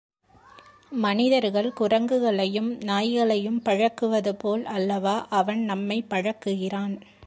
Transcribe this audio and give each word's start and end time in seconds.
மனிதர்கள் 0.97 1.73
குரங்குகளையும், 1.79 2.83
நாய்களையும் 2.83 3.61
பழக்குவது 3.61 4.35
போல் 4.35 4.65
அல்லவா 4.65 5.27
அவன் 5.29 5.63
நம்மைப் 5.63 6.09
பழக்குகிறான்? 6.09 6.95